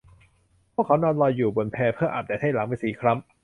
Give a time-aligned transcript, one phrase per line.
[0.73, 3.29] พวกเค้านอนลอยอยู่บนแพเพื่ออาบแดดให้หลังเป็นสีคล้ำ